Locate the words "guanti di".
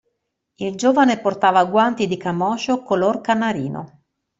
1.65-2.17